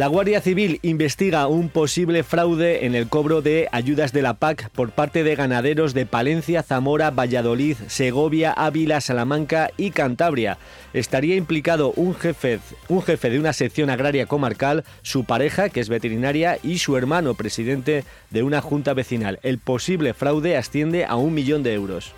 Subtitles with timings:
[0.00, 4.70] La Guardia Civil investiga un posible fraude en el cobro de ayudas de la PAC
[4.70, 10.56] por parte de ganaderos de Palencia, Zamora, Valladolid, Segovia, Ávila, Salamanca y Cantabria.
[10.94, 15.90] Estaría implicado un jefe, un jefe de una sección agraria comarcal, su pareja, que es
[15.90, 19.38] veterinaria, y su hermano, presidente de una junta vecinal.
[19.42, 22.14] El posible fraude asciende a un millón de euros.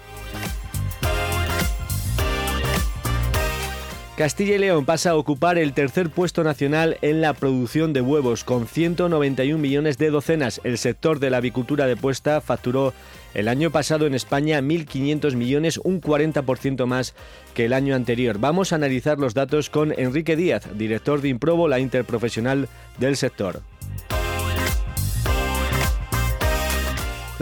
[4.23, 8.45] Castilla y León pasa a ocupar el tercer puesto nacional en la producción de huevos,
[8.45, 10.61] con 191 millones de docenas.
[10.63, 12.95] El sector de la avicultura de puesta facturó
[13.35, 17.17] el año pasado en España 1.500 millones, un 40% más
[17.53, 18.39] que el año anterior.
[18.39, 22.69] Vamos a analizar los datos con Enrique Díaz, director de Improbo, la interprofesional
[23.01, 23.63] del sector.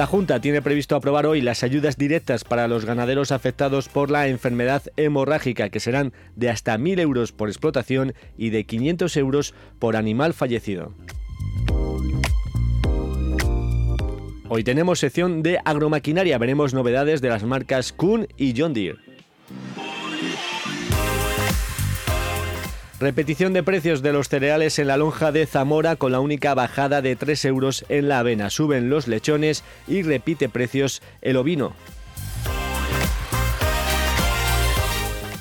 [0.00, 4.28] La Junta tiene previsto aprobar hoy las ayudas directas para los ganaderos afectados por la
[4.28, 9.96] enfermedad hemorrágica, que serán de hasta 1.000 euros por explotación y de 500 euros por
[9.96, 10.94] animal fallecido.
[14.48, 19.09] Hoy tenemos sección de agromaquinaria, veremos novedades de las marcas Kuhn y John Deere.
[23.00, 27.00] Repetición de precios de los cereales en la lonja de Zamora con la única bajada
[27.00, 28.50] de 3 euros en la avena.
[28.50, 31.72] Suben los lechones y repite precios el ovino.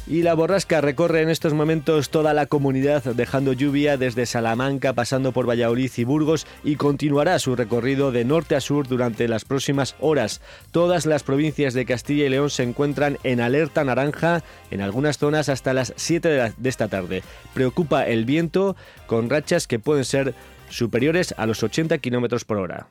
[0.10, 5.34] Y la borrasca recorre en estos momentos toda la comunidad, dejando lluvia desde Salamanca, pasando
[5.34, 9.96] por Valladolid y Burgos, y continuará su recorrido de norte a sur durante las próximas
[10.00, 10.42] horas.
[10.72, 15.48] Todas las provincias de Castilla y León se encuentran en alerta naranja, en algunas zonas
[15.48, 17.22] hasta las 7 de, de esta tarde.
[17.54, 20.34] Preocupa el viento, con rachas que pueden ser
[20.70, 22.88] superiores a los 80 km por hora.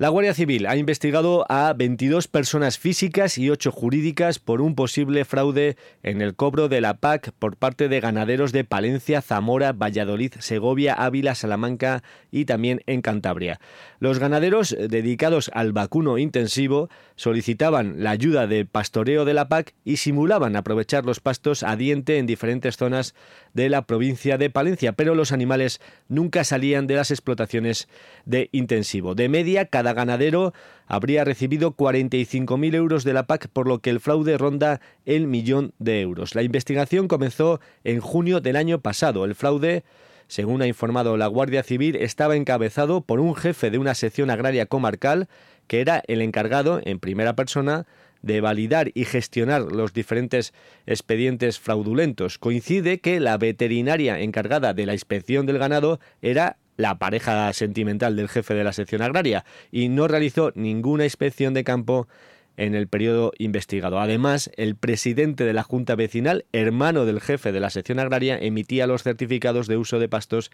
[0.00, 5.26] La Guardia Civil ha investigado a 22 personas físicas y 8 jurídicas por un posible
[5.26, 10.32] fraude en el cobro de la PAC por parte de ganaderos de Palencia, Zamora, Valladolid,
[10.38, 13.60] Segovia, Ávila, Salamanca y también en Cantabria.
[13.98, 19.98] Los ganaderos dedicados al vacuno intensivo solicitaban la ayuda de pastoreo de la PAC y
[19.98, 23.14] simulaban aprovechar los pastos a diente en diferentes zonas
[23.52, 25.78] de la provincia de Palencia, pero los animales
[26.08, 27.86] nunca salían de las explotaciones
[28.24, 29.14] de intensivo.
[29.14, 30.52] De media, cada ganadero
[30.86, 35.72] habría recibido 45.000 euros de la PAC, por lo que el fraude ronda el millón
[35.78, 36.34] de euros.
[36.34, 39.24] La investigación comenzó en junio del año pasado.
[39.24, 39.84] El fraude
[40.30, 44.66] según ha informado la Guardia Civil, estaba encabezado por un jefe de una sección agraria
[44.66, 45.28] comarcal
[45.66, 47.86] que era el encargado, en primera persona,
[48.22, 50.52] de validar y gestionar los diferentes
[50.86, 52.38] expedientes fraudulentos.
[52.38, 58.28] Coincide que la veterinaria encargada de la inspección del ganado era la pareja sentimental del
[58.28, 62.08] jefe de la sección agraria y no realizó ninguna inspección de campo
[62.56, 64.00] en el periodo investigado.
[64.00, 68.86] Además, el presidente de la Junta Vecinal, hermano del jefe de la sección agraria, emitía
[68.86, 70.50] los certificados de uso de pastos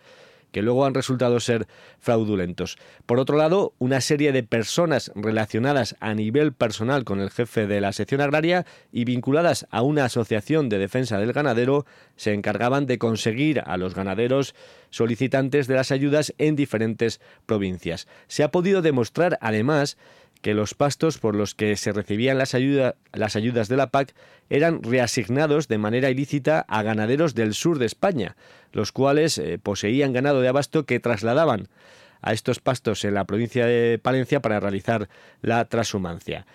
[0.52, 1.66] que luego han resultado ser
[1.98, 2.78] fraudulentos.
[3.04, 7.80] Por otro lado, una serie de personas relacionadas a nivel personal con el jefe de
[7.80, 12.98] la sección agraria y vinculadas a una asociación de defensa del ganadero se encargaban de
[12.98, 14.54] conseguir a los ganaderos
[14.90, 18.08] solicitantes de las ayudas en diferentes provincias.
[18.28, 19.96] Se ha podido demostrar, además,
[20.42, 24.14] que los pastos por los que se recibían las, ayudas de la PAC
[24.48, 28.36] eran reasignados de manera ilícita a ganaderos del sur de España,
[28.72, 31.68] los cuales eh, poseían ganado de abasto que trasladaban
[32.22, 35.08] a estos pastos en la provincia de Palencia para realizar
[35.42, 36.46] la transhumancia.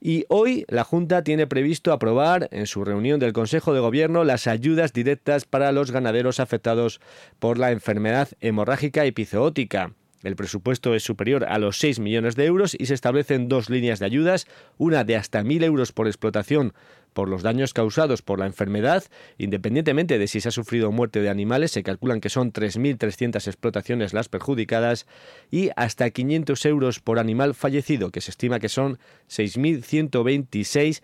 [0.00, 4.46] Y hoy la Junta tiene previsto aprobar en su reunión del Consejo de Gobierno las
[4.46, 7.00] ayudas directas para los ganaderos afectados
[7.38, 9.92] por la enfermedad hemorrágica epizootica
[10.22, 13.98] El presupuesto es superior a los 6 millones de euros y se establecen dos líneas
[13.98, 14.46] de ayudas,
[14.76, 16.74] una de hasta 1.000 euros por explotación
[17.12, 19.04] por los daños causados por la enfermedad,
[19.38, 24.12] independientemente de si se ha sufrido muerte de animales, se calculan que son 3.300 explotaciones
[24.12, 25.06] las perjudicadas,
[25.50, 31.02] y hasta 500 euros por animal fallecido, que se estima que son 6.126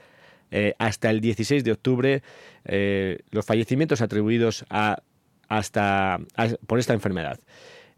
[0.53, 2.23] eh, hasta el 16 de octubre
[2.67, 5.03] eh, los fallecimientos atribuidos a,
[5.49, 6.21] hasta,
[6.67, 7.41] por esta enfermedad.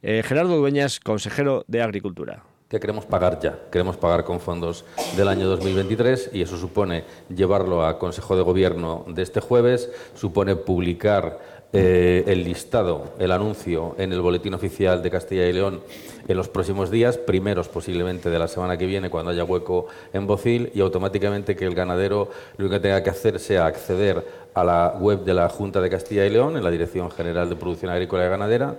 [0.00, 3.58] Eh, Gerardo Dueñas, consejero de Agricultura que queremos pagar ya.
[3.72, 4.84] Queremos pagar con fondos
[5.16, 7.04] del año 2023 y eso supone
[7.34, 11.38] llevarlo a Consejo de Gobierno de este jueves, supone publicar
[11.72, 15.82] eh, el listado, el anuncio en el Boletín Oficial de Castilla y León
[16.26, 20.26] en los próximos días, primeros posiblemente de la semana que viene, cuando haya hueco en
[20.26, 24.96] Bocil, y automáticamente que el ganadero lo que tenga que hacer sea acceder a la
[24.98, 28.26] web de la Junta de Castilla y León, en la Dirección General de Producción Agrícola
[28.26, 28.76] y Ganadera,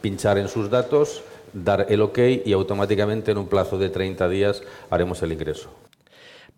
[0.00, 1.22] pinchar en sus datos,
[1.52, 5.68] dar el ok y automáticamente en un plazo de 30 días haremos el ingreso.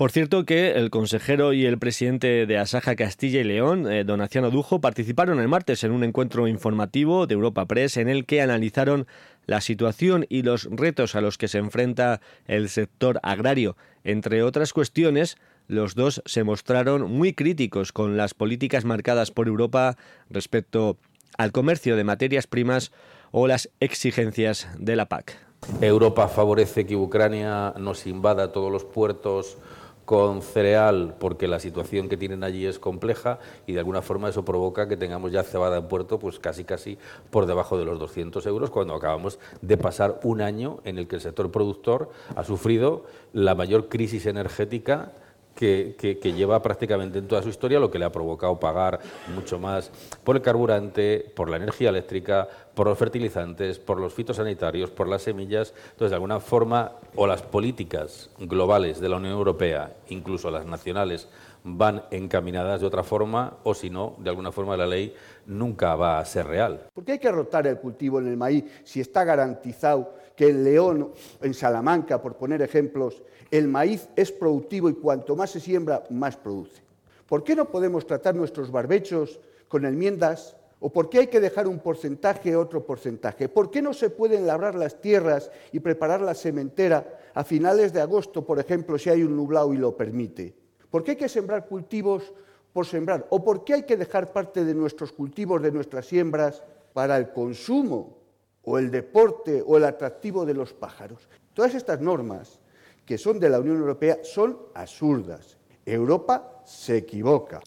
[0.03, 4.81] Por cierto que el consejero y el presidente de Asaja Castilla y León, eh, Dujo,
[4.81, 9.07] participaron el martes en un encuentro informativo de Europa Press en el que analizaron
[9.47, 13.77] la situación y los retos a los que se enfrenta el sector agrario.
[14.03, 15.37] Entre otras cuestiones,
[15.69, 19.97] los dos se mostraron muy críticos con las políticas marcadas por Europa
[20.29, 20.97] respecto
[21.39, 22.91] al comercio de materias primas
[23.31, 25.39] o las exigencias de la PAC.
[25.81, 29.59] Europa favorece que Ucrania nos invada todos los puertos
[30.05, 34.45] con cereal porque la situación que tienen allí es compleja y de alguna forma eso
[34.45, 36.99] provoca que tengamos ya cebada en puerto pues casi casi
[37.31, 41.17] por debajo de los 200 euros cuando acabamos de pasar un año en el que
[41.17, 45.13] el sector productor ha sufrido la mayor crisis energética
[45.55, 49.01] que, lleva prácticamente en toda su historia, lo que le ha provocado pagar
[49.35, 49.91] mucho más
[50.25, 55.23] por el carburante, por la energía eléctrica, por los fertilizantes, por los fitosanitarios, por las
[55.23, 55.75] semillas.
[55.91, 61.29] Entonces, de alguna forma, o las políticas globales de la Unión Europea, incluso las nacionales,
[61.65, 65.15] van encaminadas de otra forma, o si no, de alguna forma la ley
[65.47, 66.89] nunca va a ser real.
[66.93, 70.65] ¿Por qué hay que rotar el cultivo en el maíz si está garantizado que en
[70.65, 73.23] León, en Salamanca, por poner ejemplos,
[73.53, 76.83] el maíz es productivo y cuanto más se siembra, más produce.
[77.29, 79.39] ¿Por qué no podemos tratar nuestros barbechos
[79.69, 80.57] con enmiendas?
[80.81, 83.51] ¿O por qué hay que dejar un porcentaje otro porcentaje?
[83.51, 88.01] ¿Por qué no se pueden labrar las tierras y preparar la sementera a finales de
[88.01, 90.55] agosto, por ejemplo, si hay un nublado y lo permite?
[90.91, 92.33] ¿Por qué hay que sembrar cultivos
[92.73, 93.27] por sembrar?
[93.29, 96.63] ¿O por qué hay que dejar parte de nuestros cultivos, de nuestras siembras,
[96.95, 98.17] para el consumo
[98.65, 101.29] o el deporte o el atractivo de los pájaros?
[101.53, 102.62] Todas estas normas
[103.07, 105.59] que son de la Unión Europea son absurdas.
[105.85, 107.61] Europa se equivoca.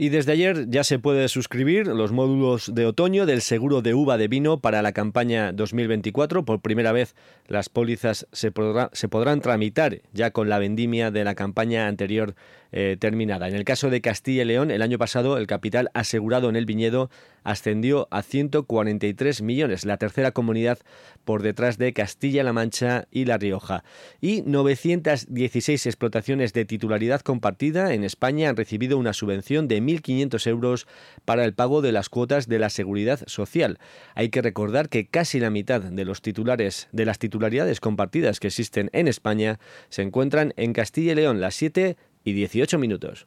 [0.00, 4.16] Y desde ayer ya se puede suscribir los módulos de otoño del seguro de uva
[4.16, 6.44] de vino para la campaña 2024.
[6.44, 7.16] Por primera vez
[7.48, 12.36] las pólizas se, podrán tramitar ya con la vendimia de la campaña anterior
[12.70, 13.48] eh, terminada.
[13.48, 16.64] En el caso de Castilla y León, el año pasado el capital asegurado en el
[16.64, 17.10] viñedo
[17.48, 20.78] ascendió a 143 millones, la tercera comunidad
[21.24, 23.84] por detrás de Castilla-La Mancha y La Rioja.
[24.20, 30.86] Y 916 explotaciones de titularidad compartida en España han recibido una subvención de 1.500 euros
[31.24, 33.78] para el pago de las cuotas de la seguridad social.
[34.14, 38.48] Hay que recordar que casi la mitad de los titulares de las titularidades compartidas que
[38.48, 39.58] existen en España
[39.88, 43.26] se encuentran en Castilla y León, las siete y 18 minutos.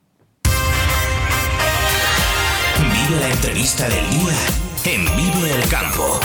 [3.07, 4.33] Vive la entrevista del día
[4.85, 6.19] en Vivo el Campo.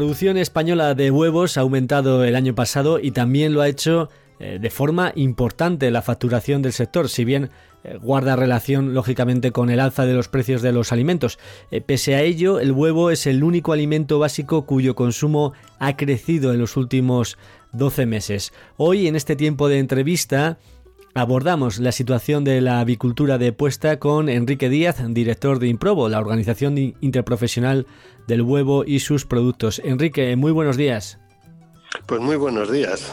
[0.00, 4.58] Producción española de huevos ha aumentado el año pasado y también lo ha hecho eh,
[4.58, 7.50] de forma importante la facturación del sector, si bien
[7.84, 11.38] eh, guarda relación lógicamente con el alza de los precios de los alimentos.
[11.70, 16.54] Eh, pese a ello, el huevo es el único alimento básico cuyo consumo ha crecido
[16.54, 17.36] en los últimos
[17.72, 18.54] 12 meses.
[18.78, 20.56] Hoy, en este tiempo de entrevista,
[21.14, 26.20] Abordamos la situación de la avicultura de puesta con Enrique Díaz, director de Improbo, la
[26.20, 27.86] organización interprofesional
[28.28, 29.80] del huevo y sus productos.
[29.84, 31.18] Enrique, muy buenos días.
[32.06, 33.12] Pues muy buenos días.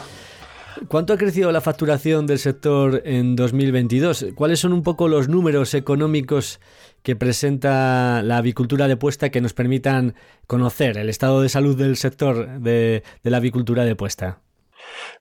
[0.86, 4.26] ¿Cuánto ha crecido la facturación del sector en 2022?
[4.36, 6.60] ¿Cuáles son un poco los números económicos
[7.02, 10.14] que presenta la avicultura de puesta que nos permitan
[10.46, 14.40] conocer el estado de salud del sector de, de la avicultura de puesta?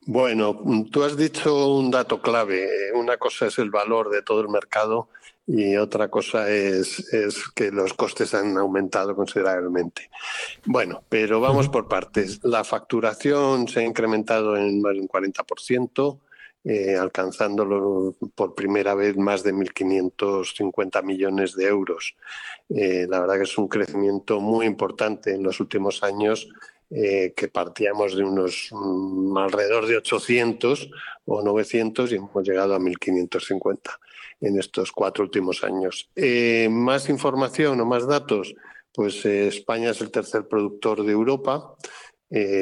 [0.05, 0.59] Bueno,
[0.91, 2.91] tú has dicho un dato clave.
[2.93, 5.09] Una cosa es el valor de todo el mercado
[5.47, 10.09] y otra cosa es, es, que los costes han aumentado considerablemente.
[10.65, 12.41] Bueno, pero vamos por partes.
[12.43, 16.19] La facturación se ha incrementado en más de un 40%,
[16.65, 22.17] eh, alcanzándolo por primera vez más de 1.550 millones de euros.
[22.67, 26.49] Eh, la verdad que es un crecimiento muy importante en los últimos años.
[26.89, 30.89] Eh, que partíamos de unos mm, alrededor de 800
[31.25, 33.99] o 900 y hemos llegado a 1550
[34.39, 36.09] en estos cuatro últimos años.
[36.15, 38.55] Eh, más información o más datos,
[38.93, 41.75] pues eh, España es el tercer productor de Europa.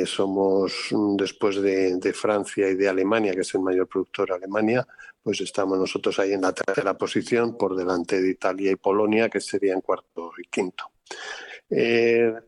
[0.05, 4.87] Somos, mm, después de, Francia y de Alemania, que es el mayor productor de Alemania,
[5.21, 9.39] pues estamos nosotros ahí en la tercera posición, por delante de Italia y Polonia, que
[9.39, 10.85] serían cuarto y quinto.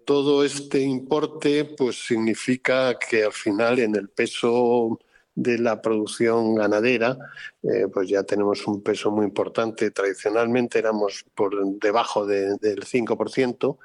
[0.06, 5.00] Todo este importe pues significa que al final en el peso
[5.38, 7.16] de la producción ganadera,
[7.62, 9.92] eh, pues ya tenemos un peso muy importante.
[9.92, 13.78] Tradicionalmente éramos por debajo del 5%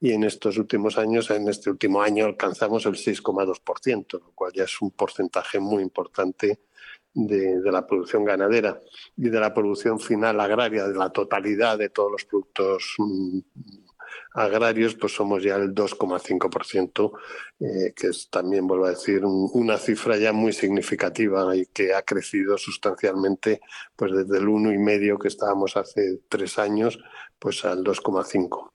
[0.00, 4.62] y en estos últimos años, en este último año, alcanzamos el 6,2%, lo cual ya
[4.62, 6.60] es un porcentaje muy importante
[7.12, 8.80] de, de, la producción ganadera
[9.16, 13.40] y de la producción final agraria, de la totalidad de todos los productos mm,
[14.32, 17.12] agrarios, pues somos ya el 2,5%,
[17.60, 22.02] eh, que es también, vuelvo a decir, una cifra ya muy significativa y que ha
[22.02, 23.60] crecido sustancialmente
[23.96, 26.98] pues desde el 1,5 que estábamos hace tres años,
[27.38, 28.70] pues al 2,5.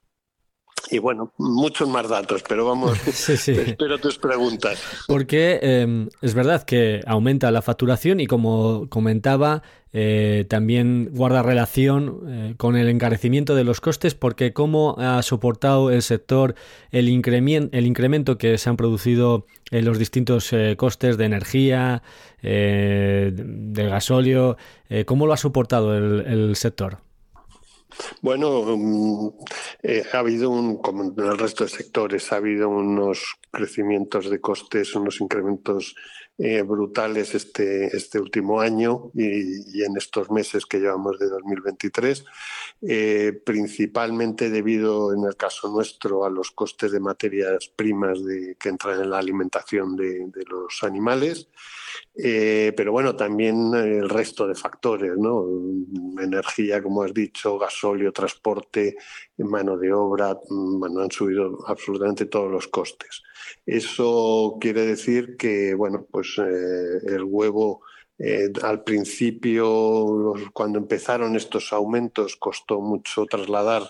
[0.91, 4.79] Y bueno, muchos más datos, pero vamos, espero tus preguntas.
[5.07, 9.63] Porque em, es verdad que aumenta la facturación y como comentaba,
[9.97, 15.89] eh, también guarda relación eh, con el encarecimiento de los costes, porque cómo ha soportado
[15.89, 16.55] el sector
[16.91, 22.03] el, incremento, el incremento que se han producido en los distintos eh, costes de energía,
[22.41, 24.55] de gasóleo,
[25.07, 26.99] ¿cómo lo ha soportado el sector?
[28.21, 29.29] Bueno, mm,
[29.83, 34.41] eh, ha habido, un, como en el resto de sectores, ha habido unos crecimientos de
[34.41, 35.95] costes, unos incrementos
[36.37, 42.25] eh, brutales este, este último año y, en estos meses que llevamos de 2023,
[42.81, 48.69] eh, principalmente debido, en el caso nuestro, a los costes de materias primas de, que
[48.69, 51.47] entran en la alimentación de, de los animales.
[52.15, 55.45] Eh, pero bueno, también el resto de factores, ¿no?
[56.21, 58.95] Energía, como has dicho, gasóleo, transporte,
[59.37, 63.21] mano de obra, mm, bueno, han subido absolutamente todos los costes.
[63.65, 67.81] Eso quiere decir que, bueno, pues eh, el huevo
[68.17, 73.83] eh, al principio, cuando empezaron estos aumentos, costó mucho trasladar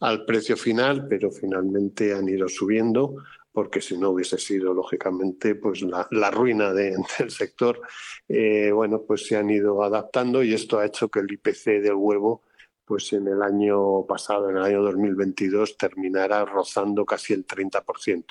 [0.00, 3.14] al precio final, pero finalmente han ido subiendo
[3.58, 7.80] porque si no hubiese sido lógicamente pues la, ruina del sector,
[8.28, 11.94] eh, bueno, pues se han ido adaptando y esto ha hecho que el IPC del
[11.94, 12.42] huevo
[12.84, 18.24] pues en el año pasado, en el año 2022, terminara rozando casi el 30%.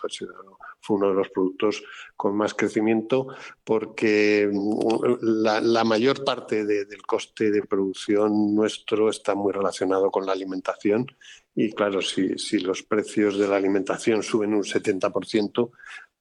[0.80, 1.84] Fue uno de los productos
[2.16, 3.28] con más crecimiento
[3.66, 10.32] porque mm, la, mayor parte del coste de producción nuestro está muy relacionado con la
[10.32, 11.06] alimentación
[11.60, 15.72] y claro, si, si los precios de la alimentación suben un 70%,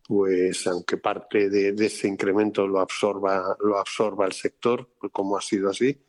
[0.09, 5.43] pues aunque parte de, ese incremento lo absorba, lo absorba el sector, pues como ha
[5.43, 6.01] sido así,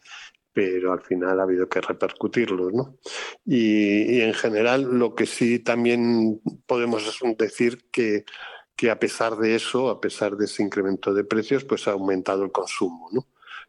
[0.54, 2.72] pero al final ha habido que repercutirlo.
[2.72, 3.00] ¿no?
[3.46, 8.24] Y, en general lo que sí también podemos decir que,
[8.78, 12.46] que a pesar de eso, a pesar de ese incremento de precios, pues ha aumentado
[12.46, 13.10] el consumo.
[13.12, 13.28] ¿no?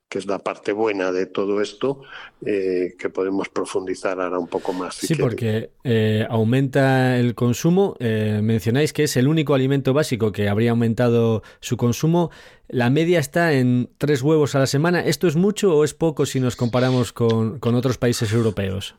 [0.08, 2.00] Que es la parte buena de todo esto,
[2.44, 4.94] eh, que podemos profundizar ahora un poco más.
[4.94, 7.94] sí, porque eh, aumenta el consumo.
[8.00, 12.30] Eh, mencionáis que es el único alimento básico que habría aumentado su consumo.
[12.68, 15.00] La media está en tres huevos a la semana.
[15.00, 18.94] ¿Esto es mucho o es poco si nos comparamos con, otros países europeos?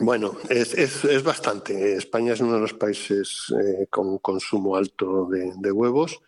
[0.00, 1.94] Bueno, es, es, bastante.
[1.94, 3.54] España es uno de los países
[3.88, 6.20] con consumo alto de huevos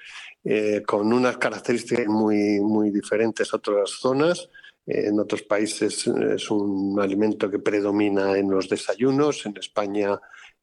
[0.45, 4.49] eh, con unas características muy, muy diferentes a otras zonas.
[4.87, 9.45] Eh, en otros países es un alimento que predomina en los desayunos.
[9.47, 10.19] En España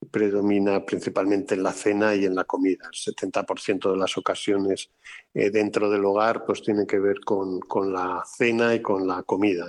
[0.10, 2.90] predomina principalmente en la cena y en la comida.
[2.92, 4.92] El 70% de las ocasiones
[5.34, 9.24] eh, dentro del hogar pues tiene que ver con, con la cena y con la
[9.24, 9.66] comida.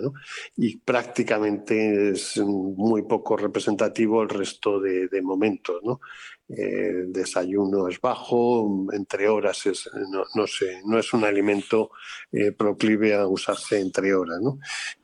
[0.57, 5.81] Y prácticamente es muy poco representativo el resto de, de momentos.
[5.83, 6.00] ¿no?
[6.49, 9.90] el desayuno es bajo, entre horas es,
[10.35, 11.90] no, sé, no es un alimento
[12.31, 14.59] eh, proclive a usarse entre horas, ¿no?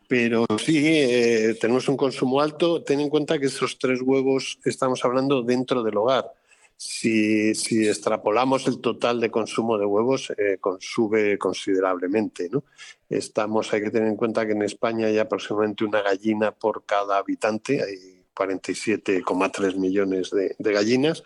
[0.09, 2.83] Pero sí, eh, tenemos un consumo alto.
[2.83, 6.33] Ten en cuenta que esos tres huevos estamos hablando dentro del hogar.
[6.77, 12.49] Si, si, extrapolamos el total de consumo de huevos, eh, sube considerablemente.
[12.51, 12.65] ¿no?
[13.09, 17.19] Estamos, hay que tener en cuenta que en España hay aproximadamente una gallina por cada
[17.19, 21.23] habitante, hay 47,3 millones de, gallinas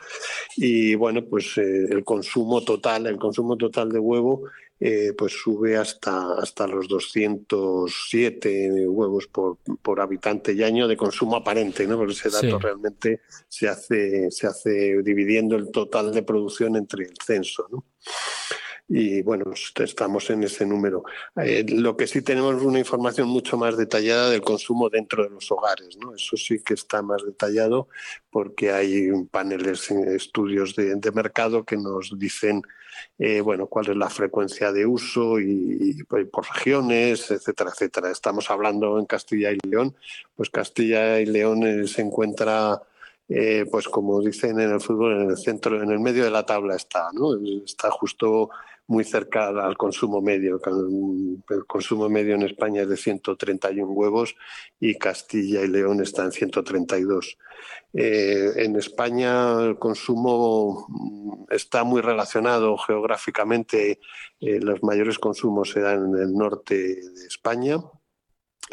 [0.57, 4.43] y bueno, pues eh, el consumo total, el consumo total de huevo
[4.79, 11.37] eh, pues sube hasta, hasta los 207 huevos por, por habitante y año de consumo
[11.37, 11.97] aparente, ¿no?
[11.97, 17.15] Porque ese dato realmente se hace, se hace dividiendo el total de producción entre el
[17.25, 17.85] censo, ¿no?
[18.89, 21.05] Y bueno, estamos en ese número.
[21.37, 25.51] Eh, lo que sí tenemos una información mucho más detallada del consumo dentro de los
[25.51, 26.15] hogares, ¿no?
[26.15, 27.89] Eso sí que está más detallado
[28.31, 32.63] porque hay paneles, estudios de, de mercado que nos dicen
[33.19, 38.11] eh, bueno, cuál es la frecuencia de uso y, por regiones, etcétera, etcétera.
[38.11, 39.95] Estamos hablando en Castilla y León,
[40.35, 42.83] pues Castilla y León eh, se encuentra
[43.29, 46.47] eh, pues como dicen en el fútbol, en el centro, en el medio de la
[46.47, 47.35] tabla está, ¿no?
[47.65, 48.51] Está justo
[48.87, 50.61] muy cerca al consumo medio.
[51.49, 54.37] El consumo medio en España es de 131 huevos
[54.79, 57.39] y Castilla y León está en 132.
[57.93, 60.87] Eh, en España el consumo
[61.51, 64.01] está muy relacionado geográficamente.
[64.41, 67.79] Eh, los mayores consumos se dan en el norte de España,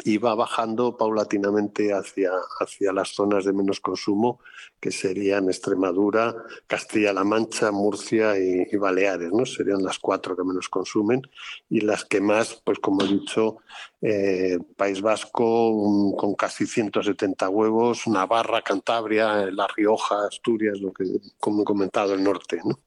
[0.02, 4.40] y va bajando paulatinamente hacia, hacia las zonas de menos consumo,
[4.80, 6.34] que serían Extremadura,
[6.66, 9.46] Castilla-La Mancha, Murcia y, Baleares, ¿no?
[9.46, 11.22] Serían las cuatro que menos consumen
[11.70, 13.58] y las que más, pues como he dicho,
[14.02, 21.04] eh, País Vasco con casi 170 huevos, Navarra, Cantabria, La Rioja, Asturias, lo que
[21.38, 22.80] como he comentado, el norte, ¿no?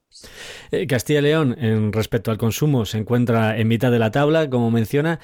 [0.72, 4.50] Eh, Castilla y León, en respecto al consumo, se encuentra en mitad de la tabla,
[4.50, 5.20] como menciona,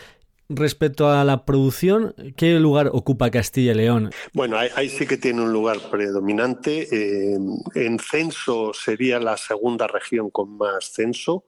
[0.50, 4.12] Respecto a la producción, ¿qué lugar ocupa Castilla y León?
[4.34, 6.88] Bueno, ahí, sí que tiene un lugar predominante.
[6.92, 7.38] Eh,
[7.76, 11.46] en censo sería la segunda región con más censo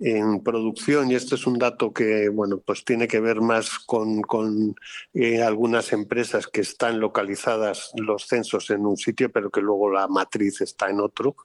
[0.00, 4.22] en producción, y esto es un dato que bueno, pues tiene que ver más con,
[4.22, 4.76] con
[5.12, 10.06] eh, algunas empresas que están localizadas los censos en un sitio, pero que luego la
[10.06, 11.36] matriz está en otro.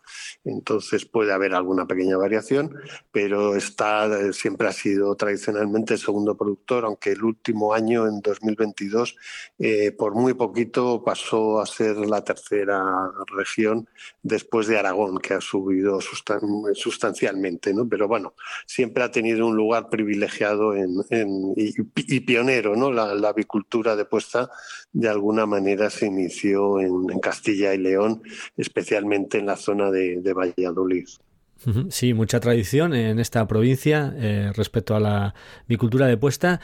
[0.43, 2.75] Entonces puede haber alguna pequeña variación,
[3.11, 8.21] pero está, eh, siempre ha sido tradicionalmente el segundo productor, aunque el último año, en
[8.21, 9.15] 2022,
[9.59, 13.89] eh, por muy poquito pasó a ser la tercera región
[14.21, 17.73] después de Aragón, que ha subido sustancialmente.
[17.73, 17.87] ¿no?
[17.87, 18.33] Pero bueno,
[18.65, 22.91] siempre ha tenido un lugar privilegiado y, pionero, ¿no?
[22.91, 24.49] La, avicultura de puesta
[24.91, 28.21] de alguna manera se inició en, Castilla y León,
[28.57, 31.07] especialmente en la zona de, Valladolid.
[31.89, 35.33] Sí, mucha tradición en esta provincia eh, respecto a la
[35.65, 36.59] avicultura de puesta.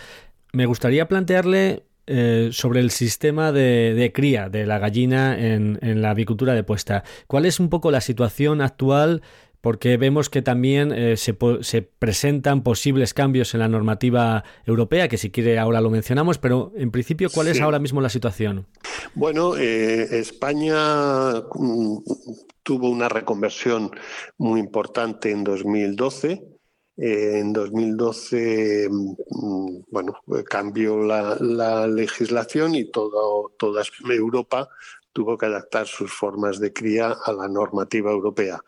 [0.52, 6.10] Me gustaría plantearle eh, sobre el sistema de, cría de la gallina en, en, la
[6.10, 7.04] avicultura de puesta.
[7.28, 9.22] ¿Cuál es un poco la situación actual
[9.62, 15.18] porque vemos que también eh, se, se, presentan posibles cambios en la normativa europea, que
[15.18, 18.68] si quiere ahora lo mencionamos, pero en principio, ¿cuál es ahora mismo la situación?
[19.16, 21.98] Bueno, eh, España mm,
[22.64, 23.92] tuvo una reconversión
[24.38, 26.42] muy importante en 2012.
[27.02, 30.14] Eh, en 2012, mm, bueno,
[30.50, 34.70] cambió la, la legislación y todo, toda Europa
[35.20, 38.64] tuvo que adaptar sus formas de cría a la normativa europea.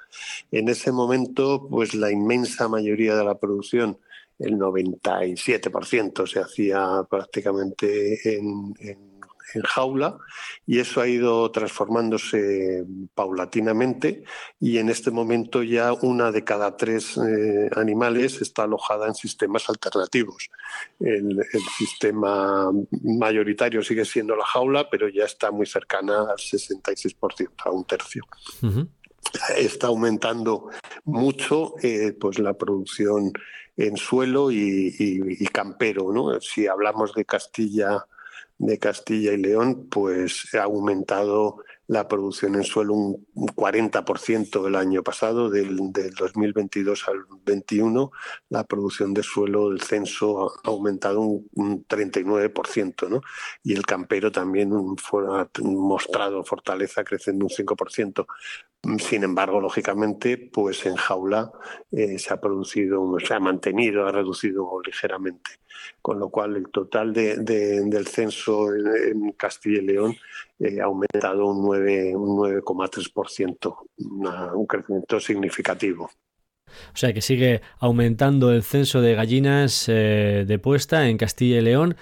[0.52, 3.98] En ese momento, pues la inmensa mayoría de la producción,
[4.38, 9.11] el 97%, se hacía prácticamente en, en
[9.56, 10.18] en jaula
[10.66, 12.84] y eso ha ido transformándose
[13.14, 14.24] paulatinamente
[14.60, 19.70] y en este momento ya una de cada tres eh, animales está alojada en sistemas
[19.70, 20.50] alternativos.
[21.00, 21.42] El,
[21.78, 22.72] sistema
[23.04, 28.24] mayoritario sigue siendo la jaula, pero ya está muy cercana al 66%, a un tercio.
[29.56, 30.70] Está aumentando
[31.06, 33.32] mucho eh, pues la producción
[33.78, 36.12] en suelo y, y campero.
[36.12, 36.40] ¿no?
[36.42, 38.06] Si hablamos de Castilla
[38.62, 45.04] de Castilla y León, pues ha aumentado la producción en suelo un 40% el año
[45.04, 48.12] pasado, del, 2022 al 21,
[48.50, 53.22] la producción de suelo del censo ha aumentado un, 39%, ¿no?
[53.64, 58.26] Y el campero también ha mostrado fortaleza creciendo un 5%.
[59.00, 61.52] Sin embargo, lógicamente, pues en jaula
[61.92, 65.52] eh, se ha producido, se ha mantenido, ha reducido ligeramente
[66.02, 70.16] con lo cual el total del censo en, Castilla y León
[70.60, 76.10] eh, ha aumentado un 9,3%, un, un crecimiento significativo.
[76.94, 81.62] O sea que sigue aumentando el censo de gallinas eh, de puesta en Castilla y
[81.62, 81.98] León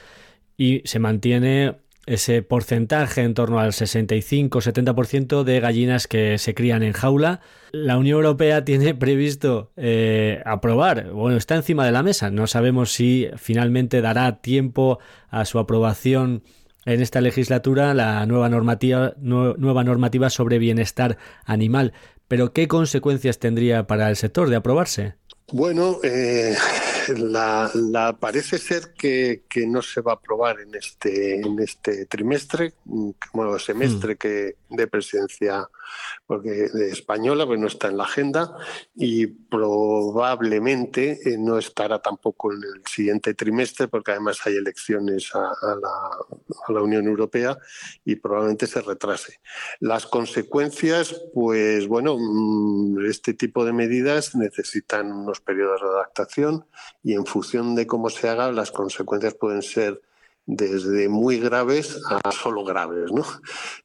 [0.58, 1.78] y se mantiene
[2.10, 7.42] ese porcentaje en torno al 65-70% de gallinas que se crían en jaula.
[7.72, 12.32] La Unión Europea tiene previsto eh, aprobar, bueno, está encima de la mesa.
[12.32, 14.98] No sabemos si finalmente dará tiempo
[15.30, 16.42] a su aprobación
[16.86, 21.94] en esta legislatura la nueva normativa, normativa sobre bienestar animal.
[22.28, 25.14] Pero ¿qué consecuencias tendría para el sector de aprobarse?
[25.52, 26.56] Bueno, eh,
[27.18, 32.74] la, parece ser que, no se va a aprobar en este en este trimestre,
[33.34, 34.18] bueno, semestre mm.
[34.18, 35.68] que de presidencia
[36.26, 38.56] porque de española, pues no está en la agenda
[38.96, 45.52] y probablemente eh, no estará tampoco en el siguiente trimestre, porque además hay elecciones a,
[46.70, 47.58] la, Unión Europea
[48.06, 49.40] y probablemente se retrase.
[49.80, 56.66] Las consecuencias, pues bueno, mm, este tipo de medidas necesitan unos periodos de adaptación
[57.04, 60.02] y en función de cómo se haga, las consecuencias pueden ser
[60.46, 63.12] desde muy graves a solo graves.
[63.12, 63.24] ¿no?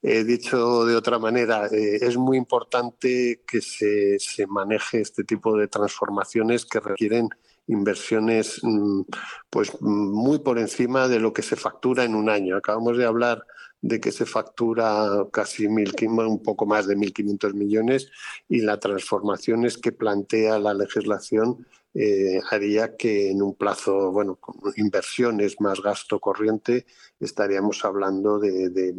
[0.03, 5.57] He dicho de otra manera, eh, es muy importante que se, se, maneje este tipo
[5.57, 7.29] de transformaciones que requieren
[7.67, 9.03] inversiones mm,
[9.51, 12.57] pues muy por encima de lo que se factura en un año.
[12.57, 13.45] Acabamos de hablar
[13.83, 18.11] de que se factura casi mil, un poco más de 1.500 millones
[18.49, 24.37] y la transformación es que plantea la legislación eh, haría que en un plazo, bueno,
[24.37, 26.87] con inversiones más gasto corriente,
[27.21, 28.95] estaríamos hablando de, de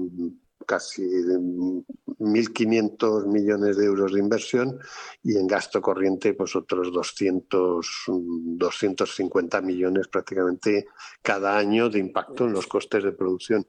[0.65, 4.79] casi 1.500 millones de euros de inversión
[5.23, 10.87] y en gasto corriente pues otros 200, 250 millones prácticamente
[11.21, 13.67] cada año de impacto en los costes de producción.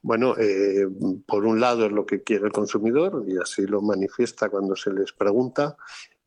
[0.00, 0.86] Bueno, eh,
[1.26, 4.92] por un lado es lo que quiere el consumidor y así lo manifiesta cuando se
[4.92, 5.76] les pregunta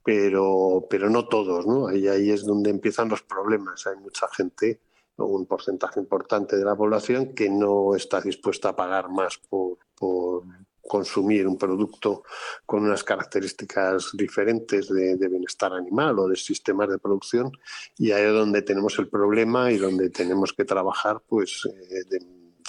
[0.05, 1.87] pero, pero no todos, ¿no?
[1.87, 3.87] Ahí, ahí es donde empiezan los problemas.
[3.87, 4.79] Hay mucha gente,
[5.17, 10.43] un porcentaje importante de la población, que no está dispuesta a pagar más por, por
[10.87, 12.23] consumir un producto
[12.67, 17.51] con unas características diferentes de, bienestar animal o de sistemas de producción
[17.97, 22.19] y ahí es donde tenemos el problema y donde tenemos que trabajar pues eh, de,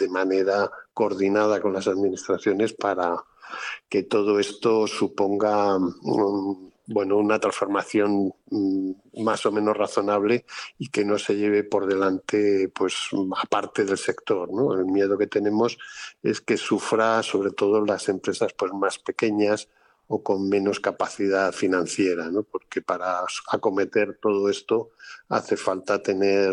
[0.00, 3.22] de manera coordinada con las administraciones para
[3.86, 5.78] que todo esto suponga
[6.86, 10.44] bueno, una transformación mm, más o menos razonable
[10.78, 13.08] y que no se lleve por delante, pues,
[13.42, 14.72] aparte del sector, ¿no?
[14.74, 15.78] El miedo que tenemos
[16.22, 19.68] es que sufra sobre todo las empresas, pues, más pequeñas
[20.08, 22.44] o con menos capacidad financiera, ¿no?
[22.44, 24.90] Porque para acometer todo esto
[25.28, 26.52] hace falta tener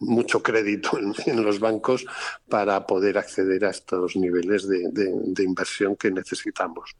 [0.00, 2.04] mucho crédito en, los bancos
[2.50, 6.94] para poder acceder a estos niveles de inversión que necesitamos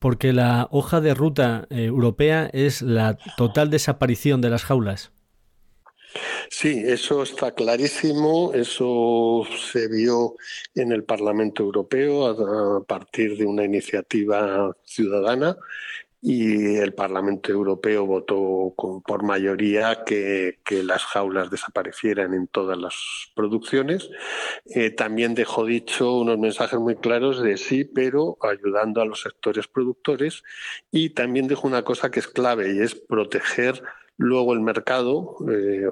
[0.00, 5.12] porque la hoja de ruta eh, europea es la total desaparición de las jaulas.
[6.48, 8.52] Sí, eso está clarísimo.
[8.52, 10.34] Eso se vio
[10.74, 15.56] en el Parlamento Europeo a partir de una iniciativa ciudadana
[16.22, 18.74] y el Parlamento Europeo votó
[19.06, 22.94] por mayoría que, las jaulas desaparecieran en todas las
[23.34, 24.10] producciones.
[24.66, 29.66] Eh, también dejó dicho unos mensajes muy claros de sí, pero ayudando a los sectores
[29.66, 30.42] productores
[30.90, 33.82] y también dejó una cosa que es clave y es proteger
[34.20, 35.88] luego el mercado eh,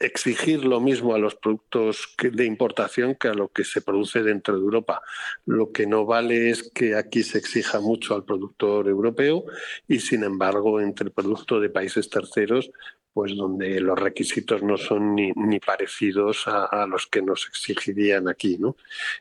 [0.00, 4.56] exigir lo mismo a los productos de importación que a lo que se produce dentro
[4.56, 5.00] de Europa.
[5.44, 9.44] Lo que no vale es que aquí se exija mucho al productor europeo
[9.86, 12.72] y, sin embargo, entre el producto de países terceros
[13.16, 18.58] pues donde los requisitos no son ni, parecidos a, los que nos exigirían aquí.
[18.58, 18.76] ¿no?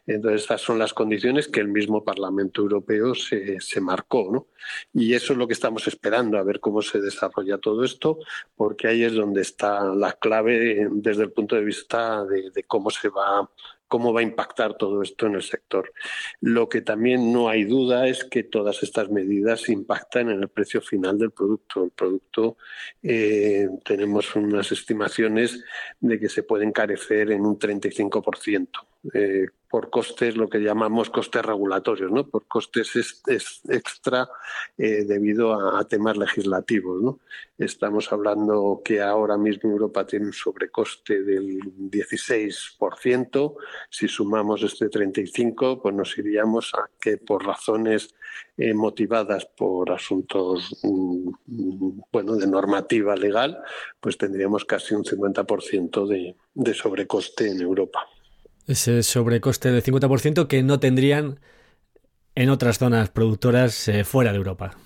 [0.05, 4.27] Entonces, estas son las condiciones que el mismo Parlamento Europeo se, se marcó.
[4.29, 4.47] ¿no?
[4.93, 8.19] Y eso es lo que estamos esperando, a ver cómo se desarrolla todo esto,
[8.57, 12.89] porque ahí es donde está la clave desde el punto de vista de, de cómo
[12.89, 13.49] se va
[13.87, 15.91] cómo va a impactar todo esto en el sector.
[16.41, 20.81] Lo que también no hay duda es que todas estas medidas impactan en el precio
[20.81, 21.83] final del producto.
[21.83, 22.57] El producto
[23.03, 25.63] eh, tenemos unas estimaciones
[25.99, 28.69] de que se puede encarecer en un 35%.
[29.13, 32.25] Eh, por costes, lo que llamamos costes regulatorios, ¿no?
[32.25, 32.95] por costes
[33.67, 34.29] extra
[34.77, 37.01] eh, debido a, temas legislativos.
[37.01, 37.19] ¿no?
[37.57, 41.59] Estamos hablando que ahora mismo Europa tiene un sobrecoste del
[41.91, 43.55] 16%.
[43.89, 48.15] Si sumamos este 35%, pues nos iríamos a que por razones
[48.55, 53.61] eh, motivadas por asuntos mm, bueno, de normativa legal,
[53.99, 58.07] pues tendríamos casi un 50% de, de sobrecoste en Europa
[58.67, 61.39] ese sobrecoste del 50% que no tendrían
[62.35, 64.77] en otras zonas productoras eh, fuera de Europa.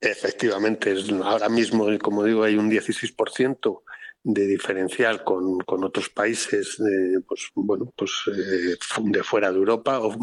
[0.00, 3.80] Efectivamente, ahora mismo, como digo, hay un 16%
[4.24, 10.00] de diferencial con, con otros países de, pues, bueno, pues, eh, de fuera de Europa,
[10.00, 10.16] o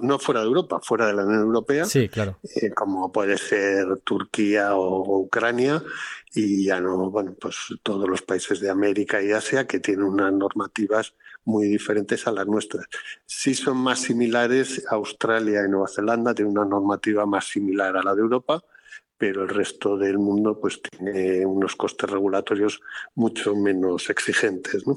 [0.00, 2.38] no fuera de Europa, fuera de la Unión Europea, sí, claro.
[2.44, 5.82] Eh, como puede ser Turquía o, Ucrania,
[6.32, 10.32] y ya no, bueno, pues todos los países de América y Asia que tienen unas
[10.32, 11.14] normativas
[11.48, 12.86] muy diferentes a las nuestras.
[13.24, 18.14] Sí son más similares, Australia y Nueva Zelanda tienen una normativa más similar a la
[18.14, 18.62] de Europa,
[19.16, 22.80] pero el resto del mundo pues tiene unos costes regulatorios
[23.14, 24.86] mucho menos exigentes.
[24.86, 24.96] ¿no?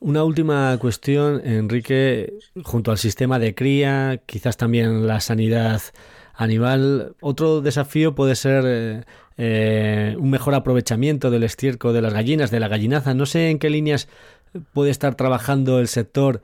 [0.00, 5.80] Una última cuestión, Enrique, junto al sistema de cría, quizás también la sanidad
[6.34, 9.04] animal, otro desafío puede ser eh,
[9.36, 13.14] eh, un mejor aprovechamiento del estiércol de las gallinas, de la gallinaza.
[13.14, 14.08] No sé en qué líneas
[14.72, 16.42] puede estar trabajando el sector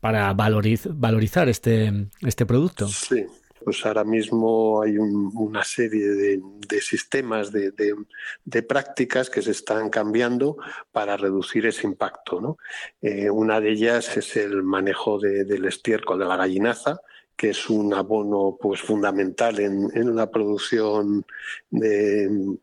[0.00, 2.88] para valorizar este, este producto.
[2.88, 3.26] Sí,
[3.64, 10.58] pues ahora mismo hay una serie de, sistemas, de, prácticas que se están cambiando
[10.92, 12.58] para reducir ese impacto.
[13.00, 17.00] Eh, una de ellas es el manejo del estiércol de la gallinaza,
[17.36, 21.24] que es un abono pues fundamental en, la producción
[21.70, 22.56] de,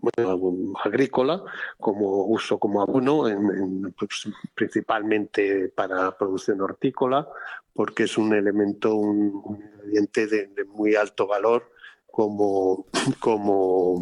[0.84, 1.43] agrícola
[1.77, 3.23] como uso como abono
[3.97, 7.27] pues, principalmente para producción hortícola
[7.73, 11.71] porque es un elemento un, ingrediente de, muy alto valor
[12.10, 12.86] como
[13.19, 14.01] como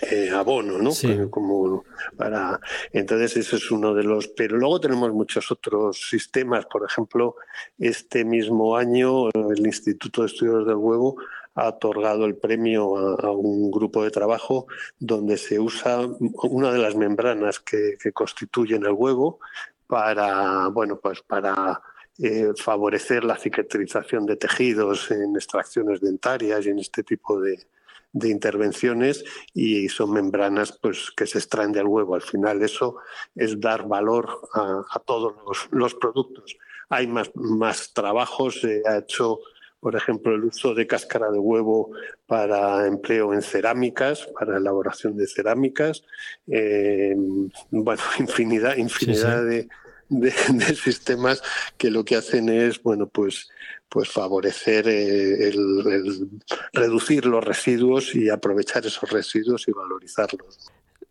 [0.00, 0.90] eh, abono, ¿no?
[1.30, 1.84] Como
[2.16, 2.60] para
[2.92, 4.28] entonces ese es uno de los.
[4.28, 6.66] Pero luego tenemos muchos otros sistemas.
[6.66, 7.36] Por ejemplo,
[7.78, 11.16] este mismo año el Instituto de Estudios del Huevo
[11.54, 14.66] ha otorgado el premio a, un grupo de trabajo
[14.98, 16.00] donde se usa
[16.44, 19.40] una de las membranas que, constituyen el huevo
[19.86, 21.82] para, bueno, pues para
[22.18, 27.58] eh, favorecer la cicatrización de tejidos en extracciones dentarias y en este tipo de,
[28.12, 32.14] de intervenciones y son membranas pues que se extraen del huevo.
[32.14, 32.96] Al final eso
[33.34, 35.34] es dar valor a, todos
[35.70, 36.56] los, productos.
[36.88, 39.40] Hay más, más trabajos, se ha hecho
[39.82, 41.90] por ejemplo, el uso de cáscara de huevo
[42.28, 46.04] para empleo en cerámicas, para elaboración de cerámicas,
[46.46, 47.16] eh,
[47.68, 49.68] bueno, infinidad, infinidad De,
[50.20, 50.30] de,
[50.76, 51.42] sistemas
[51.76, 53.48] que lo que hacen es, bueno, pues
[53.88, 56.30] pues favorecer eh, el,
[56.72, 60.60] reducir los residuos y aprovechar esos residuos y valorizarlos.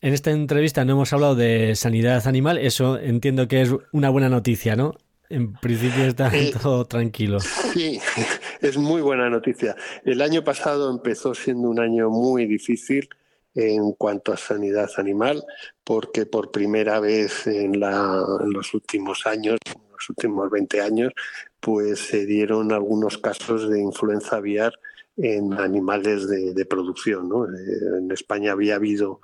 [0.01, 4.29] En esta entrevista no hemos hablado de sanidad animal, eso entiendo que es una buena
[4.29, 4.95] noticia, ¿no?
[5.29, 7.39] En principio está eh, todo tranquilo.
[7.39, 7.99] Sí,
[8.61, 9.75] es muy buena noticia.
[10.03, 13.07] El año pasado empezó siendo un año muy difícil
[13.55, 15.43] en cuanto a sanidad animal,
[15.83, 21.13] porque por primera vez en, los últimos años, en los últimos 20 años,
[21.59, 24.73] pues se dieron algunos casos de influenza aviar
[25.17, 27.29] en animales de, producción.
[27.31, 29.21] Eh, en España había habido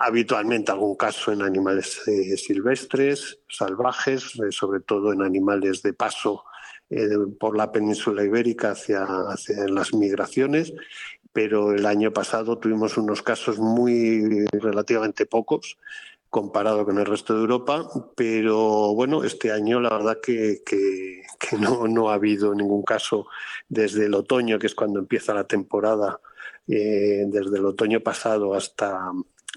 [0.00, 6.44] habitualmente algún caso en animales eh, silvestres, salvajes, eh, sobre todo en animales de paso
[7.40, 10.72] por la península ibérica hacia, hacia, las migraciones,
[11.36, 15.76] pero el año pasado tuvimos unos casos muy relativamente pocos
[16.30, 20.62] comparado con el resto de Europa, pero bueno, este año la verdad que,
[21.60, 23.26] no, no, ha habido ningún caso
[23.68, 26.20] desde el otoño, que es cuando empieza la temporada,
[26.68, 29.12] eh, desde el otoño pasado hasta,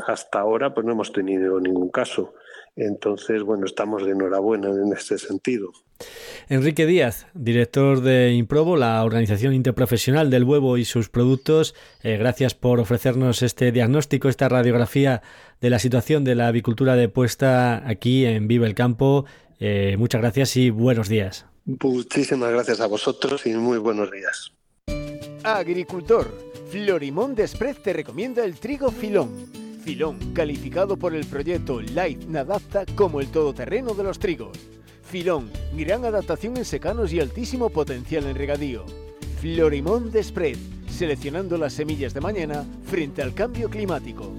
[0.06, 2.34] hasta ahora, pues no hemos tenido ningún caso.
[2.80, 5.74] Entonces, bueno, estamos de enhorabuena en este sentido.
[6.48, 12.56] Enrique Díaz, director de Improbo, la organización interprofesional del huevo y sus productos, eh, gracias
[12.56, 15.22] por ofrecernos este diagnóstico, esta radiografía
[15.60, 19.26] de la situación de la avicultura de puesta aquí en Vive el Campo.
[19.60, 21.48] Eh, muchas gracias y buenos días.
[21.66, 24.54] Muchísimas gracias a vosotros y muy buenos días.
[25.44, 26.34] Agricultor,
[26.72, 33.22] Florimón Desprez te recomienda el trigo filón Filón, calificado por el proyecto Light Nadapta como
[33.22, 34.56] el todoterreno de los trigos.
[35.02, 38.86] Filón, gran adaptación en secanos y altísimo potencial en regadío.
[39.42, 44.32] Florimón de Spread, seleccionando las semillas de mañana frente al cambio climático.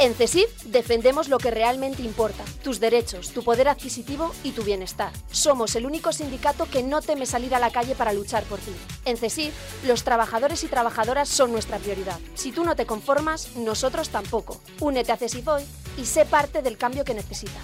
[0.00, 5.12] En CESIF defendemos lo que realmente importa, tus derechos, tu poder adquisitivo y tu bienestar.
[5.30, 8.72] Somos el único sindicato que no teme salir a la calle para luchar por ti.
[9.04, 9.54] En CESIF,
[9.86, 12.18] los trabajadores y trabajadoras son nuestra prioridad.
[12.34, 14.60] Si tú no te conformas, nosotros tampoco.
[14.80, 15.62] Únete a CESIF hoy
[15.96, 17.62] y sé parte del cambio que necesitas.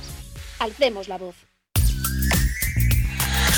[0.61, 1.35] Alcemos la voz.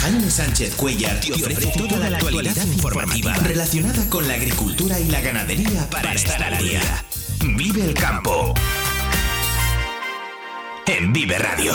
[0.01, 5.21] Jaime Sánchez Cuellar te ofrece toda la actualidad informativa relacionada con la agricultura y la
[5.21, 6.81] ganadería para estar al día.
[7.45, 8.55] Vive el campo.
[10.87, 11.73] En Vive Radio.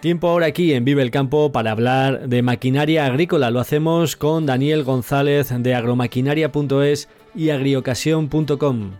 [0.00, 3.50] Tiempo ahora aquí en Vive el Campo para hablar de maquinaria agrícola.
[3.50, 8.90] Lo hacemos con Daniel González de agromaquinaria.es y agriocasión.com.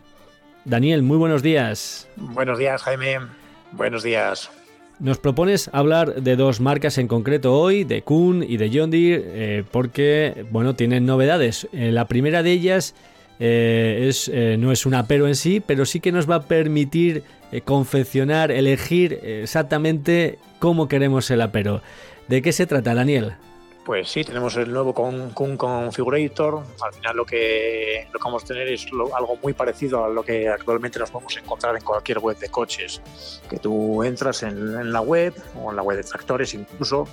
[0.64, 2.08] Daniel, muy buenos días.
[2.16, 3.41] Buenos días, Jaime.
[3.72, 4.50] Buenos días.
[4.98, 9.24] Nos propones hablar de dos marcas en concreto hoy, de Kuhn y de John Deere,
[9.26, 11.66] eh, porque bueno, tienen novedades.
[11.72, 12.94] Eh, la primera de ellas
[13.40, 17.24] eh, es, no es un apero en sí, pero sí que nos va a permitir
[17.64, 21.82] confeccionar, elegir exactamente cómo queremos el apero.
[22.28, 23.34] ¿De qué se trata, Daniel?
[23.84, 26.62] Pues sí, tenemos el nuevo con, Configurator.
[26.80, 30.48] Al final lo que, lo vamos a tener es algo muy parecido a lo que
[30.48, 33.02] actualmente nos podemos encontrar en cualquier web de coches.
[33.50, 37.08] Que tú entras en, en la web o en la web de tractores incluso,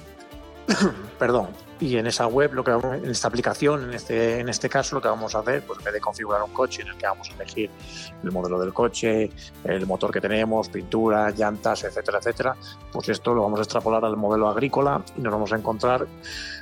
[1.17, 1.47] perdón,
[1.80, 2.52] y en esa web,
[3.04, 5.86] en esta aplicación, en este, en este caso, lo que vamos a hacer, pues en
[5.86, 7.70] vez de configurar un coche en el que vamos a elegir
[8.24, 9.32] el modelo del coche,
[9.63, 12.56] el motor que tenemos, pintura, llantas, etcétera, etcétera,
[12.92, 16.06] pues esto lo vamos a extrapolar al modelo agrícola y nos vamos a encontrar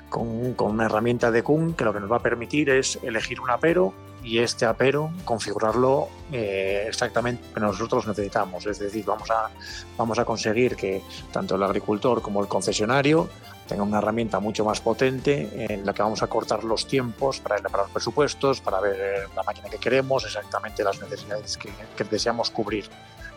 [0.09, 3.41] con, con una herramienta de Kuhn que lo que nos va a permitir es elegir
[3.41, 8.65] un apero y este apero configurarlo eh, exactamente lo que nosotros necesitamos.
[8.65, 9.49] Es decir, vamos a,
[9.97, 11.01] vamos a conseguir que
[11.31, 13.29] tanto el agricultor como el concesionario
[13.67, 17.59] tenga una herramienta mucho más potente en la que vamos a cortar los tiempos para,
[17.59, 21.69] los presupuestos, para ver la máquina que queremos, exactamente las necesidades que,
[22.09, 22.85] deseamos cubrir.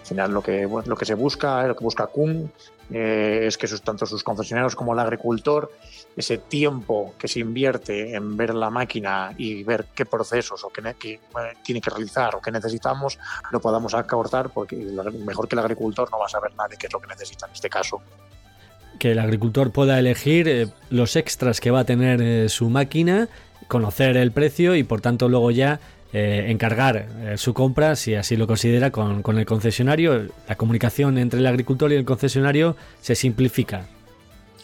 [0.01, 2.51] Al final lo que, lo que se busca, lo que busca Kuhn
[2.93, 5.71] eh, es que sus, tanto sus concesionarios como el agricultor,
[6.17, 10.83] ese tiempo que se invierte en ver la máquina y ver qué procesos o qué,
[10.89, 11.21] eh,
[11.63, 13.19] tiene que realizar o qué necesitamos,
[13.51, 16.87] lo podamos acortar porque mejor que el agricultor no va a saber nada de qué
[16.87, 18.01] es lo que necesita en este caso
[19.01, 23.29] que el agricultor pueda elegir eh, los extras que va a tener eh, su máquina,
[23.67, 25.81] conocer el precio y por tanto luego ya
[26.13, 30.29] eh, encargar su compra, si así lo considera, con, el concesionario.
[30.49, 33.87] La comunicación entre el agricultor y el concesionario se simplifica.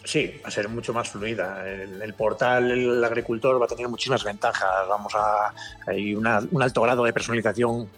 [0.07, 1.69] Sí, va a ser mucho más fluida.
[1.69, 4.87] El, portal, el agricultor va a tener muchísimas ventajas.
[4.87, 5.53] Vamos a
[5.85, 7.89] hay un alto grado de personalización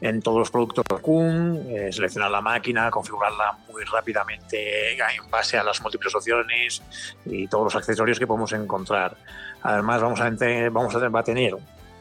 [0.00, 5.62] en todos los productos Kuhn, eh, seleccionar la máquina, configurarla muy rápidamente en base a
[5.62, 6.82] las múltiples opciones
[7.26, 9.14] y todos los accesorios que podemos encontrar.
[9.60, 10.30] Además, vamos a,
[10.70, 11.54] vamos a, va a tener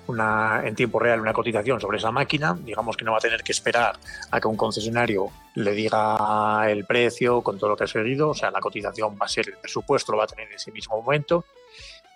[0.08, 2.58] una, en tiempo real una cotización sobre esa máquina.
[2.60, 3.98] Digamos que no va a tener que esperar
[4.32, 8.30] a que un concesionario le diga el precio con todo lo que ha seguido.
[8.30, 10.72] O sea, la cotización va a ser el presupuesto, lo va a tener en ese
[10.72, 11.46] mismo momento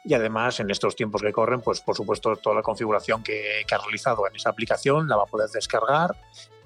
[0.03, 3.77] y además en estos tiempos que corren, pues por supuesto toda la configuración que, ha
[3.77, 6.15] realizado en esa aplicación la va a poder descargar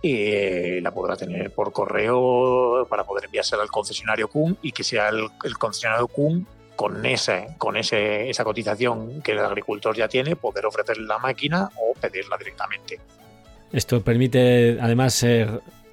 [0.02, 5.10] y la podrá tener por correo para poder enviársela al concesionario Kuhn y que sea
[5.10, 10.66] el, concesionario Kuhn con, esa, con ese, esa cotización que el agricultor ya tiene, poder
[10.66, 13.00] ofrecerle la máquina o pedirla directamente.
[13.72, 15.24] Esto permite además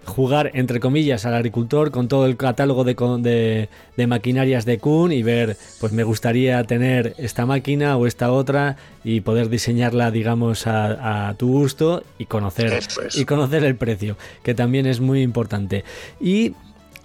[0.05, 5.23] jugar, entre comillas, al agricultor con todo el catálogo de, de, maquinarias de Kuhn y
[5.23, 11.35] ver, pues me gustaría tener esta máquina o esta otra y poder diseñarla, digamos, a,
[11.39, 12.83] tu gusto y conocer,
[13.15, 15.85] y conocer el precio, que también es muy importante.
[16.21, 16.55] Y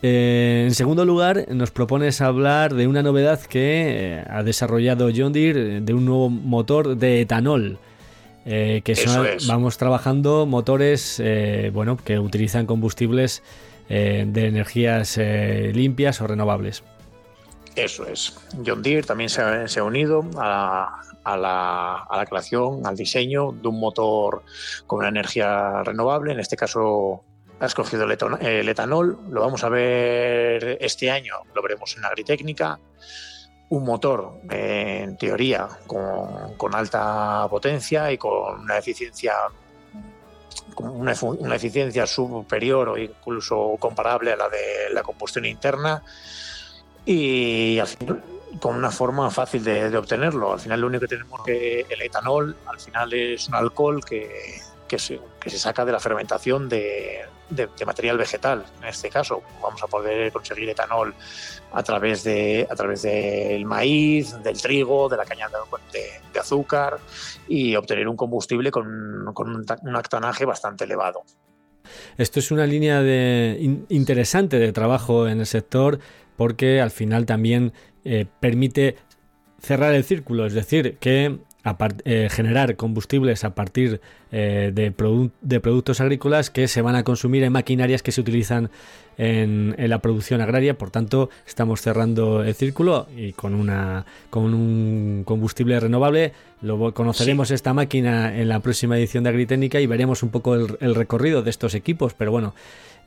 [0.01, 5.33] eh, en segundo lugar, nos propones hablar de una novedad que eh, ha desarrollado John
[5.33, 7.79] Deere, de un nuevo motor de etanol.
[8.49, 8.95] Eh, que
[9.45, 13.43] vamos trabajando motores eh, bueno, que utilizan combustibles
[13.89, 16.81] eh, de energías limpias o renovables.
[17.75, 18.39] Eso es.
[18.65, 24.43] John Deere también se ha, unido a, la, creación, al diseño de un motor
[24.87, 26.31] con una energía renovable.
[26.31, 27.25] En este caso
[27.59, 29.19] ha escogido el etanol.
[29.29, 32.79] Lo vamos a ver este año, lo veremos en Agritécnica
[33.69, 39.33] un motor, en teoría, con, alta potencia y con una eficiencia
[40.77, 46.03] una, una, eficiencia superior o incluso comparable a la de la combustión interna
[47.03, 48.23] y al final,
[48.59, 50.53] con una forma fácil de, obtenerlo.
[50.53, 54.61] Al final lo único que tenemos que el etanol al final es un alcohol que,
[54.87, 58.65] que se, que se saca de la fermentación de, de, material vegetal.
[58.81, 61.13] En este caso, vamos a poder conseguir etanol
[61.73, 65.47] a través de a través del maíz, del trigo, de la caña
[65.91, 66.99] de, azúcar
[67.47, 71.23] y obtener un combustible con, un, un octanaje bastante elevado.
[72.17, 73.57] Esto es una línea de,
[73.89, 75.99] interesante de trabajo en el sector
[76.35, 77.73] porque al final también
[78.05, 78.97] eh, permite
[79.59, 81.39] cerrar el círculo, es decir, que
[82.05, 83.99] eh, generar combustibles a partir
[84.31, 88.69] eh, de, productos agrícolas que se van a consumir en maquinarias que se utilizan
[89.17, 90.77] en, la producción agraria.
[90.77, 96.33] Por tanto, estamos cerrando el círculo y con, una, con un combustible renovable.
[96.61, 100.95] Lo, conoceremos esta máquina en la próxima edición de Agritécnica y veremos un poco el,
[100.95, 102.13] recorrido de estos equipos.
[102.13, 102.53] Pero bueno,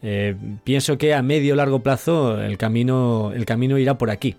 [0.03, 0.35] eh,
[0.65, 4.37] pienso que a medio largo plazo el camino, el camino irá por aquí.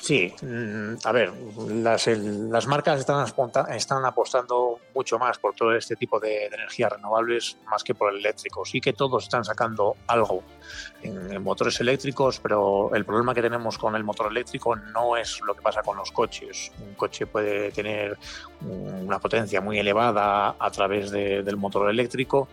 [0.00, 1.32] Sí, mm, a ver,
[1.68, 3.26] las, las marcas están,
[3.74, 8.20] están apostando mucho más por todo este tipo de, energías renovables más que por el
[8.20, 8.64] eléctrico.
[8.64, 10.42] Sí que todos están sacando algo
[11.02, 15.54] en, motores eléctricos, pero el problema que tenemos con el motor eléctrico no es lo
[15.54, 16.72] que pasa con los coches.
[16.80, 18.16] Un coche puede tener
[18.60, 22.48] una potencia muy elevada a través del motor eléctrico,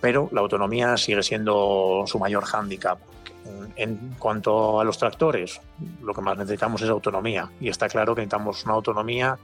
[0.00, 2.98] pero la autonomía sigue siendo su mayor hándicap
[3.76, 5.60] en cuanto a los tractores,
[6.02, 7.50] lo que más necesitamos es autonomía.
[7.60, 9.38] Y está claro que necesitamos una autonomía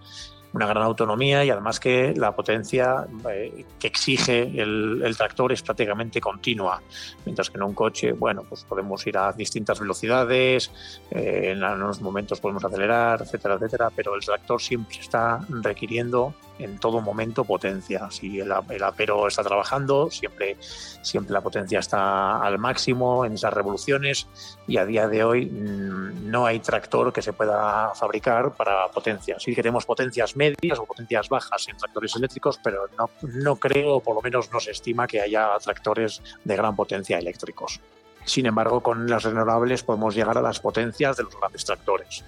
[0.54, 6.20] una gran autonomía y además que la potencia eh, que exige el, tractor es prácticamente
[6.20, 6.80] continua,
[7.24, 10.70] mientras que en un coche, bueno, pues podemos ir a distintas velocidades,
[11.10, 16.78] eh, en unos momentos podemos acelerar, etcétera, etcétera, pero el tractor siempre está requiriendo en
[16.78, 18.10] todo momento potencia.
[18.10, 24.26] Si el, apero está trabajando, siempre, siempre la potencia está al máximo en esas revoluciones
[24.66, 29.38] y a día de hoy mm, no hay tractor que se pueda fabricar para potencia.
[29.38, 34.14] Si queremos potencias medias o potencias bajas en tractores eléctricos, pero no, no creo, por
[34.14, 37.80] lo menos no se estima que haya tractores de gran potencia eléctricos.
[38.24, 42.24] Sin embargo, con las renovables podemos llegar a las potencias de los grandes tractores.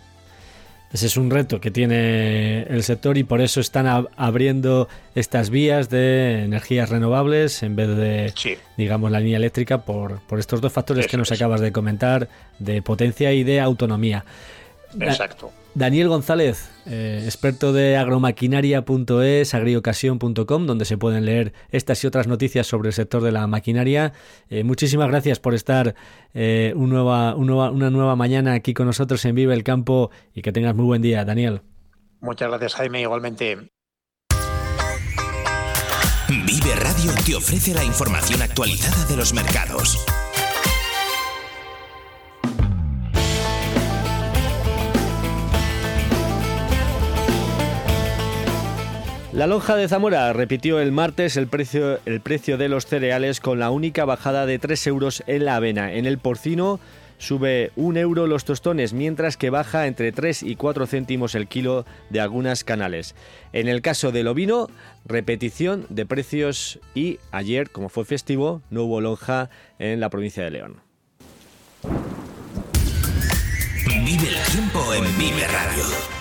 [0.92, 5.90] Ese es un reto que tiene el sector y por eso están abriendo estas vías
[5.90, 8.32] de energías renovables en vez de,
[8.76, 12.28] digamos, la línea eléctrica por, por estos dos factores que nos acabas de comentar,
[12.58, 14.24] de potencia y de autonomía.
[15.00, 15.50] Exacto.
[15.76, 22.66] Daniel González, eh, experto de agromaquinaria.es, agriocasión.com, donde se pueden leer estas y otras noticias
[22.66, 24.14] sobre el sector de la maquinaria.
[24.48, 25.94] Eh, muchísimas gracias por estar
[26.32, 30.74] eh, nueva, una nueva mañana aquí con nosotros en Vive el Campo y que tengas
[30.74, 31.60] muy buen día, Daniel.
[32.20, 33.68] Muchas gracias, Jaime, igualmente.
[36.28, 40.06] Vive Radio te ofrece la información actualizada de los mercados
[49.36, 53.58] La lonja de Zamora repitió el martes el precio, el precio de los cereales con
[53.58, 55.92] la única bajada de 3 euros en la avena.
[55.92, 56.80] En el porcino
[57.18, 61.84] sube un euro los tostones, mientras que baja entre 3 y 4 céntimos el kilo
[62.08, 63.14] de algunas canales.
[63.52, 64.68] En el caso del ovino,
[65.04, 70.50] repetición de precios y ayer, como fue festivo, no hubo lonja en la provincia de
[70.50, 70.80] León.
[73.86, 76.15] Vive el tiempo en Vive Radio.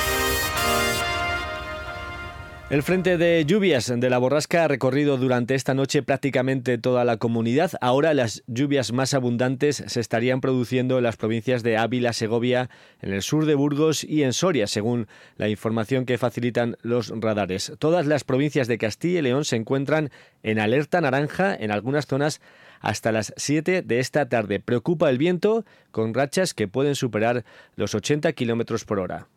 [2.71, 7.17] El frente de lluvias de la borrasca ha recorrido durante esta noche prácticamente toda la
[7.17, 7.73] comunidad.
[7.79, 12.71] Ahora las lluvias más abundantes se estarían produciendo en las provincias de Ávila, Segovia,
[13.03, 15.07] en el sur de Burgos y en Soria, según
[15.37, 17.71] la información que facilitan los radares.
[17.77, 20.09] Todas las provincias de Castilla y León se encuentran
[20.41, 22.41] en alerta naranja en algunas zonas
[22.81, 24.59] hasta las 7 de esta tarde.
[24.59, 27.45] Preocupa el viento con rachas que pueden superar
[27.75, 29.27] los 80 kilómetros por hora.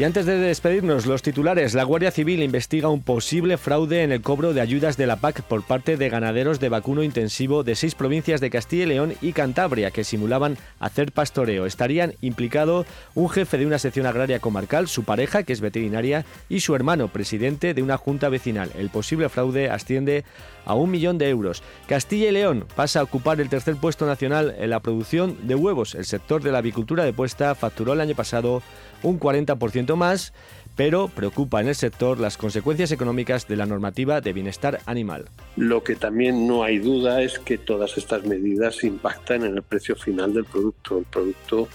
[0.00, 1.74] Y antes de despedirnos, los titulares.
[1.74, 5.42] La Guardia Civil investiga un posible fraude en el cobro de ayudas de la PAC
[5.42, 9.34] por parte de ganaderos de vacuno intensivo de seis provincias de Castilla y León y
[9.34, 11.66] Cantabria que simulaban hacer pastoreo.
[11.66, 16.60] Estarían implicado un jefe de una sección agraria comarcal, su pareja, que es veterinaria, y
[16.60, 18.70] su hermano, presidente de una junta vecinal.
[18.78, 20.24] El posible fraude asciende
[20.64, 21.62] a un millón de euros.
[21.86, 25.94] Castilla y León pasa a ocupar el tercer puesto nacional en la producción de huevos.
[25.94, 28.62] El sector de la avicultura de puesta facturó el año pasado
[29.02, 30.32] un 40% más,
[30.76, 35.26] pero preocupa en el sector las consecuencias económicas de la normativa de bienestar animal.
[35.56, 39.96] Lo que también no hay duda es que todas estas medidas impactan en el precio
[39.96, 40.98] final del producto.
[40.98, 41.68] El producto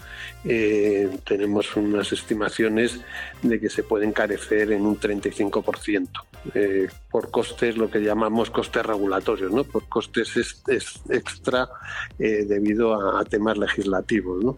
[0.44, 3.00] eh, tenemos unas estimaciones
[3.42, 6.08] de que se puede encarecer en un 35%
[6.54, 9.64] eh, por costes, lo que llamamos costes regulatorios, ¿no?
[9.64, 10.62] por costes
[11.08, 11.68] extra
[12.18, 14.44] eh, debido a, a temas legislativos.
[14.44, 14.56] ¿no?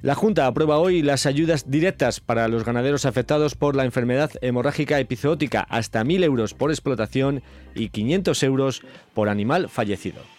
[0.00, 5.00] La Junta aprueba hoy las ayudas directas para los ganaderos afectados por la enfermedad hemorrágica
[5.00, 7.42] epizootica, hasta 1.000 euros por explotación
[7.74, 8.82] y 500 euros
[9.12, 10.37] por animal fallecido.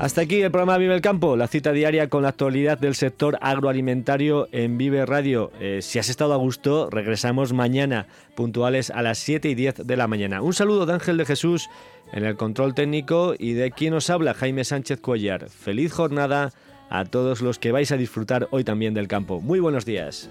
[0.00, 3.36] Hasta aquí el programa Vive el Campo, la cita diaria con la actualidad del sector
[3.42, 5.52] agroalimentario en Vive Radio.
[5.60, 9.96] Eh, si has estado a gusto, regresamos mañana, puntuales a las 7 y 10 de
[9.98, 10.40] la mañana.
[10.40, 11.68] Un saludo de Ángel de Jesús
[12.14, 15.50] en el control técnico y de quien os habla, Jaime Sánchez Cuellar.
[15.50, 16.54] Feliz jornada
[16.88, 19.42] a todos los que vais a disfrutar hoy también del campo.
[19.42, 20.30] Muy buenos días.